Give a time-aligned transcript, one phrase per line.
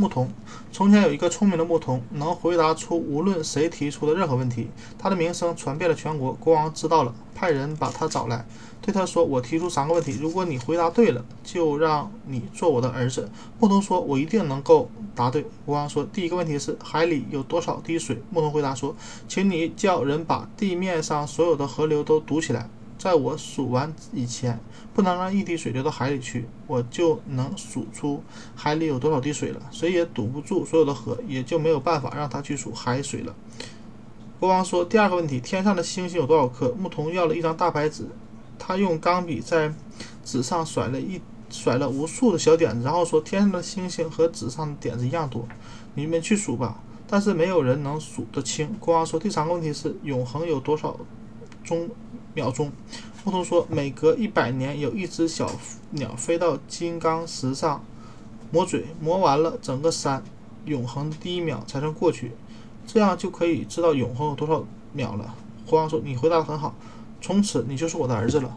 [0.00, 0.30] 牧童。
[0.72, 4.70] 从前有一个聪明的牧童，能回答出无论谁提出的任何问题。
[4.98, 6.32] 他的名声传遍了全国。
[6.32, 8.46] 国王知道了，派人把他找来，
[8.80, 18.96] 对他说：“我提出三个问题，如果你回答对了，就让你做我的儿子。”牧童说：“我一定能够答对。”国王说：“第一个问题是海里有多少滴水？”牧童回答说
[19.28, 22.70] ：“请你叫人把地面上所有的河流都堵起来。”
[23.00, 24.60] 在我数完以前，
[24.92, 28.22] 不能让一滴水流到海里去，我就能数出
[28.54, 29.62] 海里有多少滴水了。
[29.70, 33.34] 谁也堵不住所有的河，也就没有办法让他去数海水了。
[34.38, 38.06] 国王说：“第二个问题，天上的星星有多少颗？”牧童要了一张大白纸，
[38.58, 39.72] 他用钢笔在
[40.22, 45.48] 纸上甩了一甩了无数的小点子，然后说：“天上的星星和纸上的点子一样多，
[45.94, 48.70] 你们去数吧。”但是没有人能数得清。
[48.78, 51.00] 国王说：“第三个问题是，永恒有多少
[51.64, 51.88] 钟？”
[52.34, 52.70] 秒钟，
[53.24, 55.50] 牧童说：“每隔一百年，有一只小
[55.90, 57.84] 鸟飞到金刚石上
[58.50, 60.22] 磨嘴，磨完了，整个山
[60.64, 62.32] 永恒第一秒才算过去，
[62.86, 65.34] 这样就可以知道永恒有多少秒了。”
[65.66, 66.74] 国王说：“你回答的很好，
[67.20, 68.56] 从此你就是我的儿子了。”